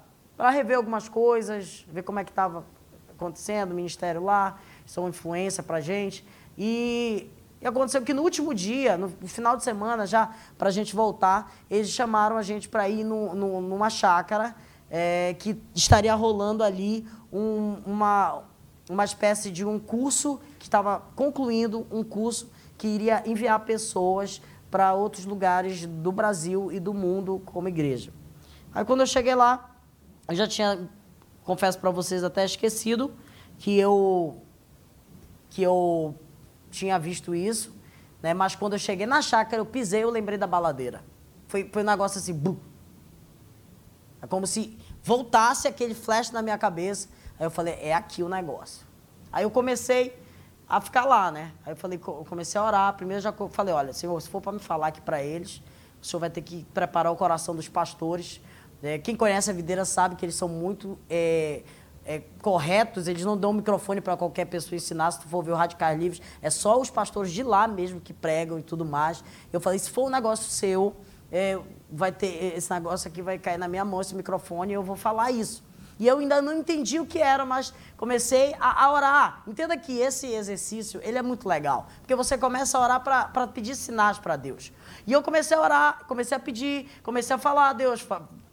rever 0.51 0.77
algumas 0.77 1.09
coisas, 1.09 1.85
ver 1.91 2.03
como 2.03 2.19
é 2.19 2.23
que 2.23 2.31
estava 2.31 2.63
acontecendo, 3.09 3.71
o 3.71 3.75
ministério 3.75 4.23
lá, 4.23 4.57
uma 4.97 5.09
influência 5.09 5.61
para 5.61 5.77
a 5.77 5.81
gente. 5.81 6.25
E, 6.57 7.29
e 7.59 7.67
aconteceu 7.67 8.01
que 8.03 8.13
no 8.13 8.21
último 8.21 8.53
dia, 8.53 8.97
no, 8.97 9.11
no 9.19 9.27
final 9.27 9.57
de 9.57 9.63
semana, 9.63 10.05
já 10.05 10.33
para 10.57 10.69
a 10.69 10.71
gente 10.71 10.95
voltar, 10.95 11.53
eles 11.69 11.89
chamaram 11.89 12.37
a 12.37 12.41
gente 12.41 12.69
para 12.69 12.87
ir 12.87 13.03
no, 13.03 13.35
no, 13.35 13.59
numa 13.59 13.89
chácara 13.89 14.55
é, 14.89 15.35
que 15.39 15.61
estaria 15.73 16.13
rolando 16.15 16.63
ali 16.63 17.05
um, 17.31 17.81
uma, 17.85 18.43
uma 18.89 19.03
espécie 19.03 19.51
de 19.51 19.65
um 19.65 19.79
curso 19.79 20.39
que 20.59 20.65
estava 20.65 20.99
concluindo 21.15 21.87
um 21.91 22.03
curso 22.03 22.49
que 22.77 22.87
iria 22.87 23.23
enviar 23.25 23.59
pessoas 23.61 24.41
para 24.69 24.93
outros 24.93 25.25
lugares 25.25 25.85
do 25.85 26.11
Brasil 26.11 26.71
e 26.71 26.79
do 26.79 26.93
mundo 26.93 27.41
como 27.45 27.67
igreja. 27.67 28.11
Aí 28.73 28.83
quando 28.83 29.01
eu 29.01 29.07
cheguei 29.07 29.33
lá, 29.33 29.75
eu 30.27 30.35
já 30.35 30.47
tinha, 30.47 30.89
confesso 31.43 31.79
para 31.79 31.89
vocês, 31.89 32.23
até 32.23 32.43
esquecido 32.43 33.13
que 33.57 33.77
eu 33.77 34.41
que 35.49 35.61
eu 35.61 36.13
tinha 36.69 36.99
visto 36.99 37.33
isso, 37.33 37.73
né? 38.21 38.33
Mas 38.33 38.55
quando 38.55 38.73
eu 38.73 38.79
cheguei 38.79 39.05
na 39.05 39.21
chácara, 39.21 39.61
eu 39.61 39.65
pisei, 39.65 40.03
eu 40.03 40.09
lembrei 40.09 40.37
da 40.37 40.45
baladeira. 40.45 41.01
Foi, 41.47 41.69
foi 41.71 41.81
um 41.81 41.85
negócio 41.85 42.19
assim, 42.19 42.33
bum. 42.33 42.57
É 44.21 44.27
como 44.27 44.45
se 44.45 44.77
voltasse 45.01 45.67
aquele 45.67 45.93
flash 45.93 46.31
na 46.31 46.41
minha 46.41 46.57
cabeça. 46.57 47.07
Aí 47.39 47.45
eu 47.45 47.51
falei, 47.51 47.75
é 47.81 47.93
aqui 47.93 48.23
o 48.23 48.29
negócio. 48.29 48.85
Aí 49.31 49.43
eu 49.43 49.51
comecei 49.51 50.17
a 50.67 50.79
ficar 50.81 51.05
lá, 51.05 51.31
né? 51.31 51.51
Aí 51.65 51.73
eu 51.73 51.75
falei, 51.75 51.99
eu 51.99 52.25
comecei 52.27 52.59
a 52.59 52.63
orar. 52.63 52.93
Primeiro 52.93 53.21
já 53.21 53.33
falei, 53.49 53.73
olha, 53.73 53.93
Senhor, 53.93 54.19
se 54.21 54.29
for 54.29 54.41
para 54.41 54.51
me 54.51 54.59
falar 54.59 54.87
aqui 54.87 55.01
para 55.01 55.21
eles, 55.21 55.61
o 56.01 56.05
Senhor 56.05 56.19
vai 56.19 56.29
ter 56.29 56.41
que 56.41 56.65
preparar 56.73 57.11
o 57.11 57.15
coração 57.15 57.55
dos 57.55 57.67
pastores. 57.67 58.41
É, 58.81 58.97
quem 58.97 59.15
conhece 59.15 59.49
a 59.49 59.53
videira 59.53 59.85
sabe 59.85 60.15
que 60.15 60.25
eles 60.25 60.35
são 60.35 60.47
muito 60.47 60.97
é, 61.09 61.63
é, 62.05 62.21
corretos, 62.41 63.07
eles 63.07 63.25
não 63.25 63.35
dão 63.35 63.51
microfone 63.51 63.99
para 63.99 64.15
qualquer 64.15 64.45
pessoa 64.45 64.75
ensinar. 64.75 65.11
Se 65.11 65.21
tu 65.21 65.27
for 65.27 65.43
ver 65.43 65.51
o 65.51 65.55
Radicais 65.55 65.99
Livres, 65.99 66.21
é 66.41 66.49
só 66.49 66.79
os 66.79 66.89
pastores 66.89 67.31
de 67.31 67.43
lá 67.43 67.67
mesmo 67.67 67.99
que 67.99 68.13
pregam 68.13 68.59
e 68.59 68.63
tudo 68.63 68.85
mais. 68.85 69.23
Eu 69.51 69.59
falei, 69.59 69.79
se 69.79 69.89
for 69.89 70.05
um 70.05 70.09
negócio 70.09 70.49
seu, 70.49 70.95
é, 71.31 71.59
vai 71.89 72.11
ter 72.11 72.55
esse 72.55 72.71
negócio 72.71 73.07
aqui 73.07 73.21
vai 73.21 73.37
cair 73.39 73.57
na 73.57 73.67
minha 73.67 73.83
mão, 73.83 74.01
esse 74.01 74.15
microfone, 74.15 74.71
e 74.71 74.75
eu 74.75 74.83
vou 74.83 74.95
falar 74.95 75.31
isso. 75.31 75.63
E 75.97 76.07
eu 76.07 76.19
ainda 76.19 76.41
não 76.41 76.53
entendi 76.53 76.99
o 76.99 77.05
que 77.05 77.19
era, 77.19 77.45
mas 77.45 77.73
comecei 77.95 78.53
a, 78.59 78.85
a 78.85 78.91
orar. 78.91 79.43
Entenda 79.47 79.77
que 79.77 79.97
esse 79.97 80.27
exercício, 80.27 80.99
ele 81.03 81.17
é 81.17 81.21
muito 81.21 81.47
legal. 81.47 81.87
Porque 81.99 82.13
você 82.15 82.37
começa 82.37 82.77
a 82.77 82.81
orar 82.81 83.01
para 83.01 83.47
pedir 83.47 83.75
sinais 83.75 84.19
para 84.19 84.35
Deus. 84.35 84.73
E 85.07 85.13
eu 85.13 85.21
comecei 85.21 85.55
a 85.55 85.61
orar, 85.61 86.03
comecei 86.05 86.35
a 86.35 86.39
pedir, 86.39 86.89
comecei 87.01 87.35
a 87.35 87.39
falar, 87.39 87.73
Deus, 87.73 88.05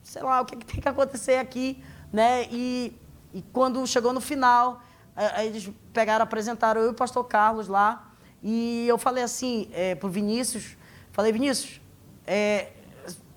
sei 0.02 0.22
lá, 0.22 0.40
o 0.40 0.44
que, 0.44 0.56
que 0.56 0.66
tem 0.66 0.80
que 0.80 0.88
acontecer 0.88 1.36
aqui, 1.36 1.82
né? 2.12 2.44
E, 2.50 2.96
e 3.34 3.42
quando 3.52 3.84
chegou 3.86 4.12
no 4.12 4.20
final, 4.20 4.80
aí 5.16 5.48
eles 5.48 5.68
pegaram, 5.92 6.22
apresentaram 6.22 6.80
eu 6.80 6.88
e 6.88 6.90
o 6.90 6.94
pastor 6.94 7.24
Carlos 7.24 7.66
lá, 7.66 8.08
e 8.42 8.86
eu 8.88 8.98
falei 8.98 9.22
assim 9.22 9.68
é, 9.72 9.94
para 9.94 10.06
o 10.06 10.10
Vinícius, 10.10 10.76
falei, 11.12 11.32
Vinícius, 11.32 11.80
é, 12.26 12.72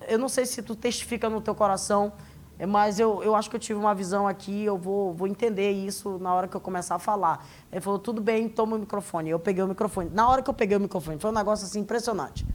eu 0.08 0.18
não 0.18 0.28
sei 0.28 0.46
se 0.46 0.62
tu 0.62 0.74
testifica 0.74 1.28
no 1.28 1.40
teu 1.40 1.54
coração, 1.54 2.12
é, 2.12 2.25
mas 2.64 2.98
eu, 2.98 3.22
eu 3.22 3.34
acho 3.34 3.50
que 3.50 3.56
eu 3.56 3.60
tive 3.60 3.78
uma 3.78 3.94
visão 3.94 4.26
aqui, 4.26 4.64
eu 4.64 4.78
vou, 4.78 5.12
vou 5.12 5.26
entender 5.26 5.72
isso 5.72 6.18
na 6.18 6.32
hora 6.32 6.48
que 6.48 6.56
eu 6.56 6.60
começar 6.60 6.94
a 6.94 6.98
falar. 6.98 7.46
Ele 7.70 7.80
falou, 7.82 7.98
tudo 7.98 8.22
bem, 8.22 8.48
toma 8.48 8.76
o 8.76 8.78
microfone. 8.78 9.28
Eu 9.28 9.38
peguei 9.38 9.62
o 9.62 9.68
microfone. 9.68 10.08
Na 10.10 10.26
hora 10.26 10.40
que 10.40 10.48
eu 10.48 10.54
peguei 10.54 10.76
o 10.76 10.80
microfone, 10.80 11.18
foi 11.18 11.30
um 11.30 11.34
negócio 11.34 11.66
assim 11.66 11.80
impressionante. 11.80 12.46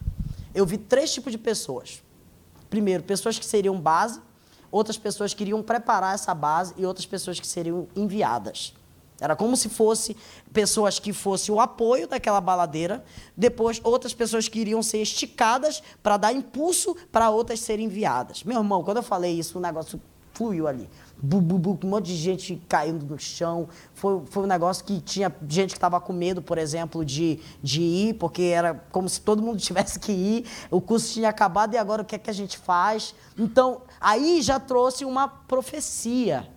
Eu 0.56 0.66
vi 0.66 0.78
três 0.78 1.14
tipos 1.14 1.32
de 1.32 1.38
pessoas. 1.38 2.02
Primeiro, 2.70 3.04
pessoas 3.04 3.38
que 3.38 3.46
seriam 3.46 3.80
base, 3.80 4.20
outras 4.72 4.98
pessoas 4.98 5.34
que 5.34 5.44
iriam 5.44 5.62
preparar 5.62 6.16
essa 6.16 6.34
base 6.34 6.74
e 6.78 6.86
outras 6.86 7.06
pessoas 7.06 7.40
que 7.40 7.46
seriam 7.46 7.88
enviadas. 7.96 8.74
Era 9.22 9.36
como 9.36 9.56
se 9.56 9.70
fosse 9.70 10.18
pessoas 10.52 10.98
que 10.98 11.14
fossem 11.14 11.54
o 11.54 11.60
apoio 11.62 12.08
daquela 12.08 12.42
baladeira, 12.42 13.06
depois 13.38 13.80
outras 13.84 14.16
pessoas 14.16 14.48
que 14.48 14.60
iriam 14.60 14.82
ser 14.82 14.98
esticadas 14.98 15.84
para 16.02 16.18
dar 16.18 16.34
impulso 16.34 16.98
para 17.12 17.30
outras 17.30 17.60
serem 17.60 17.86
enviadas. 17.86 18.44
Meu 18.44 18.58
irmão, 18.58 18.84
quando 18.84 18.98
eu 18.98 19.04
falei 19.04 19.38
isso, 19.38 19.60
o 19.60 19.62
negócio 19.62 20.02
fluiu 20.34 20.68
ali. 20.68 20.90
Bu, 21.22 21.40
bu, 21.40 21.60
bu, 21.60 21.80
um 21.84 21.90
monte 21.90 22.08
de 22.08 22.16
gente 22.16 22.60
caindo 22.68 23.06
no 23.06 23.20
chão. 23.20 23.70
Foi, 23.94 24.24
foi 24.26 24.44
um 24.44 24.48
negócio 24.48 24.84
que 24.84 25.00
tinha 25.00 25.32
gente 25.48 25.70
que 25.70 25.78
estava 25.78 26.02
com 26.02 26.14
medo, 26.14 26.42
por 26.42 26.58
exemplo, 26.58 27.06
de, 27.06 27.40
de 27.62 27.80
ir, 27.80 28.14
porque 28.16 28.42
era 28.42 28.74
como 28.92 29.08
se 29.08 29.22
todo 29.22 29.40
mundo 29.40 29.60
tivesse 29.62 30.00
que 30.00 30.12
ir. 30.12 30.46
O 30.72 30.82
curso 30.82 31.14
tinha 31.14 31.30
acabado 31.30 31.76
e 31.76 31.78
agora 31.78 32.02
o 32.02 32.06
que 32.06 32.16
é 32.16 32.18
que 32.18 32.30
a 32.32 32.34
gente 32.34 32.58
faz? 32.58 33.14
Então, 33.38 33.84
aí 34.00 34.42
já 34.42 34.60
trouxe 34.60 35.06
uma 35.06 35.28
profecia 35.28 36.50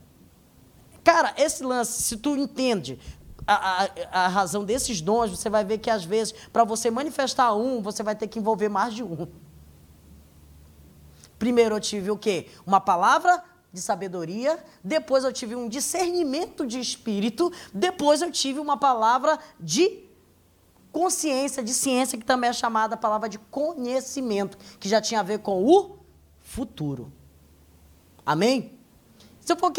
Cara, 1.04 1.34
esse 1.37 1.62
lance, 1.62 2.02
se 2.02 2.16
tu 2.16 2.34
entende 2.34 2.99
a, 3.46 3.84
a, 3.84 4.25
a, 4.25 4.28
razão 4.28 4.64
desses 4.64 5.02
dons, 5.02 5.30
você 5.30 5.50
vai 5.50 5.62
ver 5.62 5.78
que 5.78 5.90
às 5.90 6.04
vezes, 6.04 6.32
para 6.50 6.64
você 6.64 6.90
manifestar 6.90 7.54
um, 7.54 7.82
você 7.82 8.02
vai 8.02 8.16
ter 8.16 8.26
que 8.26 8.38
envolver 8.38 8.70
mais 8.70 8.94
de 8.94 9.04
um. 9.04 9.28
Primeiro 11.38 11.75
eu 11.75 11.80
tive 11.80 12.11
o 12.11 12.16
quê? 12.16 12.49
Uma 12.66 12.80
palavra 12.80 13.44
de 13.70 13.82
sabedoria, 13.82 14.58
depois 14.82 15.25
eu 15.25 15.32
tive 15.32 15.54
um 15.54 15.68
discernimento 15.68 16.66
de 16.66 16.80
espírito, 16.80 17.52
depois 17.73 18.23
eu 18.23 18.30
tive 18.30 18.58
uma 18.58 18.78
palavra 18.78 19.38
de 19.61 20.04
consciência, 20.90 21.62
de 21.62 21.75
ciência, 21.75 22.16
que 22.16 22.25
também 22.25 22.49
é 22.49 22.52
chamada 22.52 22.96
palavra 22.96 23.28
de 23.28 23.38
conhecimento, 23.38 24.56
que 24.78 24.88
já 24.88 25.02
tinha 25.02 25.20
a 25.20 25.25
ver 25.25 25.40
com 25.40 25.64
o 25.64 25.99
futuro. 26.40 27.12
Amém? 28.25 28.79
Se 29.44 29.52
eu 29.52 29.57
for 29.57 29.72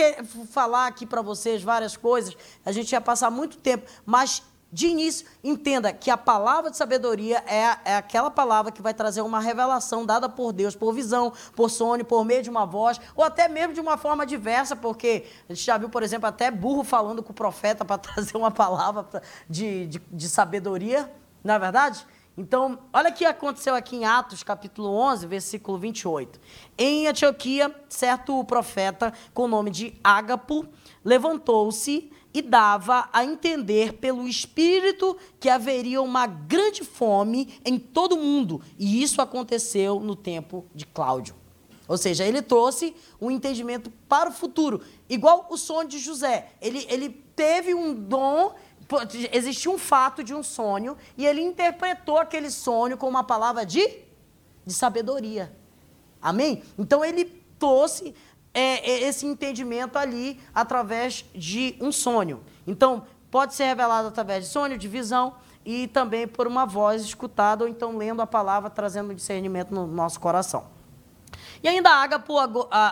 falar 0.52 0.88
aqui 0.88 1.06
para 1.06 1.22
vocês 1.22 1.64
várias 1.64 1.98
coisas, 1.98 2.38
a 2.66 2.72
gente 2.72 2.92
ia 2.92 3.02
passar 3.02 3.32
muito 3.32 3.58
tempo, 3.58 3.90
mas 4.06 4.44
de 4.72 4.88
início, 4.88 5.26
entenda 5.42 5.94
que 5.94 6.12
a 6.12 6.18
palavra 6.18 6.70
de 6.70 6.76
sabedoria 6.76 7.42
é, 7.48 7.78
é, 7.86 7.96
aquela 7.96 8.30
palavra 8.30 8.74
que 8.74 8.82
vai 8.82 8.94
trazer 8.94 9.22
uma 9.22 9.40
revelação 9.40 10.06
dada 10.06 10.28
por 10.28 10.52
Deus, 10.52 10.76
por 10.76 10.94
visão, 10.94 11.32
por 11.56 11.70
sonho, 11.70 12.04
por 12.04 12.26
meio 12.26 12.44
de 12.44 12.50
uma 12.50 12.66
voz, 12.66 13.00
ou 13.16 13.24
até 13.24 13.48
mesmo 13.48 13.74
de 13.74 13.80
uma 13.80 13.96
forma 13.96 14.26
diversa, 14.26 14.76
porque 14.76 15.24
a 15.48 15.54
gente 15.54 15.66
já 15.66 15.78
viu, 15.78 15.88
por 15.88 16.04
exemplo, 16.04 16.28
até 16.28 16.52
burro 16.52 16.84
falando 16.84 17.24
com 17.24 17.32
o 17.32 17.36
profeta 17.36 17.86
para 17.86 17.98
trazer 18.00 18.36
uma 18.36 18.52
palavra 18.52 19.24
de, 19.50 19.88
de, 19.88 20.00
de 20.12 20.28
sabedoria, 20.28 21.10
não 21.42 21.54
é 21.54 21.60
verdade? 21.60 22.06
Então, 22.38 22.80
olha 22.92 23.10
o 23.10 23.14
que 23.14 23.24
aconteceu 23.24 23.74
aqui 23.74 23.96
em 23.96 24.04
Atos, 24.06 24.44
capítulo 24.44 24.90
11, 24.90 25.26
versículo 25.26 25.78
28. 25.78 26.38
Em 26.78 27.08
Antioquia, 27.08 27.74
certo 27.88 28.44
profeta, 28.44 29.14
com 29.34 29.44
o 29.44 29.48
nome 29.48 29.72
de 29.72 29.94
Ágapo, 30.04 30.68
levantou-se 31.04 32.12
e 32.34 32.42
dava 32.42 33.08
a 33.14 33.24
entender 33.24 33.94
pelo 33.94 34.28
Espírito 34.28 35.16
que 35.40 35.50
haveria 35.50 36.02
uma 36.02 36.28
grande 36.28 36.84
fome 36.84 37.58
em 37.64 37.80
todo 37.80 38.16
o 38.16 38.22
mundo. 38.22 38.62
E 38.78 39.02
isso 39.02 39.22
aconteceu 39.22 40.02
no 40.02 40.18
tempo 40.18 40.66
de 40.76 40.86
Cláudio. 40.86 41.34
Ou 41.88 41.98
seja, 41.98 42.26
ele 42.26 42.42
trouxe 42.42 42.94
um 43.22 43.32
entendimento 43.32 43.90
para 44.10 44.30
o 44.30 44.34
futuro. 44.34 44.82
Igual 45.08 45.48
o 45.50 45.58
sonho 45.58 45.88
de 45.88 46.00
José. 46.00 46.50
Ele, 46.62 46.86
ele 46.90 47.10
teve 47.10 47.74
um 47.74 47.94
dom 47.94 48.54
existia 49.32 49.72
um 49.72 49.78
fato 49.78 50.24
de 50.24 50.34
um 50.34 50.44
sonho 50.44 50.98
e 51.18 51.26
ele 51.26 51.42
interpretou 51.42 52.18
aquele 52.18 52.50
sonho 52.50 52.98
com 52.98 53.08
uma 53.08 53.24
palavra 53.24 53.66
de, 53.66 53.88
de 54.66 54.74
sabedoria. 54.74 55.56
Amém? 56.22 56.64
Então 56.78 57.04
ele 57.04 57.26
trouxe 57.60 58.16
é, 58.54 58.90
é, 58.90 59.04
esse 59.04 59.26
entendimento 59.26 59.98
ali 59.98 60.40
através 60.54 61.26
de 61.34 61.76
um 61.82 61.92
sonho. 61.92 62.42
Então, 62.66 63.06
pode 63.30 63.54
ser 63.54 63.66
revelado 63.66 64.08
através 64.08 64.46
de 64.46 64.52
sonho, 64.52 64.78
de 64.78 64.88
visão 64.88 65.36
e 65.66 65.88
também 65.88 66.28
por 66.28 66.48
uma 66.48 66.66
voz 66.66 67.02
escutada 67.02 67.64
ou 67.64 67.70
então 67.70 67.98
lendo 67.98 68.22
a 68.22 68.28
palavra, 68.28 68.70
trazendo 68.70 69.14
discernimento 69.14 69.74
no 69.74 69.86
nosso 69.86 70.20
coração. 70.20 70.75
E 71.66 71.68
ainda 71.68 71.90
Ágapo, 71.90 72.36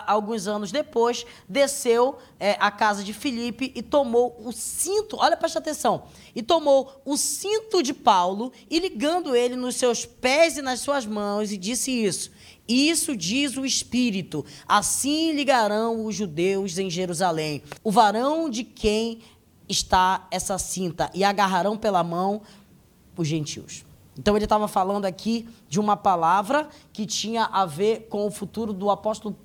alguns 0.04 0.48
anos 0.48 0.72
depois, 0.72 1.24
desceu 1.48 2.18
é, 2.40 2.56
à 2.58 2.72
casa 2.72 3.04
de 3.04 3.12
Filipe 3.12 3.70
e 3.72 3.80
tomou 3.80 4.36
o 4.44 4.50
cinto, 4.50 5.16
olha, 5.16 5.36
presta 5.36 5.60
atenção, 5.60 6.06
e 6.34 6.42
tomou 6.42 7.00
o 7.04 7.16
cinto 7.16 7.80
de 7.84 7.94
Paulo 7.94 8.50
e 8.68 8.80
ligando 8.80 9.36
ele 9.36 9.54
nos 9.54 9.76
seus 9.76 10.04
pés 10.04 10.56
e 10.56 10.60
nas 10.60 10.80
suas 10.80 11.06
mãos 11.06 11.52
e 11.52 11.56
disse 11.56 11.92
isso. 11.92 12.32
Isso 12.66 13.16
diz 13.16 13.56
o 13.56 13.64
Espírito, 13.64 14.44
assim 14.66 15.30
ligarão 15.30 16.04
os 16.04 16.16
judeus 16.16 16.76
em 16.76 16.90
Jerusalém, 16.90 17.62
o 17.84 17.92
varão 17.92 18.50
de 18.50 18.64
quem 18.64 19.20
está 19.68 20.26
essa 20.32 20.58
cinta, 20.58 21.08
e 21.14 21.22
agarrarão 21.22 21.76
pela 21.76 22.02
mão 22.02 22.42
os 23.16 23.28
gentios. 23.28 23.84
Então 24.18 24.36
ele 24.36 24.44
estava 24.44 24.68
falando 24.68 25.04
aqui 25.04 25.48
de 25.68 25.80
uma 25.80 25.96
palavra 25.96 26.68
que 26.92 27.04
tinha 27.04 27.44
a 27.46 27.66
ver 27.66 28.06
com 28.08 28.26
o 28.26 28.30
futuro 28.30 28.72
do 28.72 28.90
apóstolo 28.90 29.36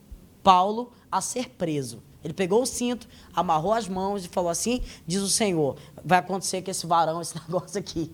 Paulo 0.43 0.91
a 1.11 1.21
ser 1.21 1.49
preso. 1.49 2.03
Ele 2.23 2.33
pegou 2.33 2.61
o 2.61 2.65
cinto, 2.65 3.07
amarrou 3.33 3.73
as 3.73 3.87
mãos 3.87 4.25
e 4.25 4.27
falou 4.27 4.49
assim: 4.49 4.81
diz 5.07 5.21
o 5.21 5.29
Senhor, 5.29 5.77
vai 6.03 6.19
acontecer 6.19 6.61
com 6.61 6.69
esse 6.69 6.85
varão, 6.85 7.21
esse 7.21 7.35
negócio 7.39 7.79
aqui. 7.79 8.13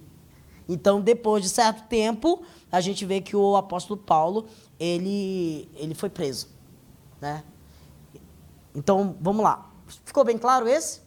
Então, 0.68 1.00
depois 1.00 1.44
de 1.44 1.50
certo 1.50 1.88
tempo, 1.88 2.44
a 2.72 2.82
gente 2.82 3.06
vê 3.06 3.22
que 3.22 3.36
o 3.36 3.56
apóstolo 3.56 4.00
Paulo 4.00 4.48
ele, 4.80 5.70
ele 5.76 5.94
foi 5.94 6.10
preso. 6.10 6.50
Né? 7.22 7.44
Então, 8.74 9.16
vamos 9.22 9.44
lá. 9.44 9.70
Ficou 10.04 10.24
bem 10.24 10.38
claro 10.38 10.68
esse? 10.68 11.05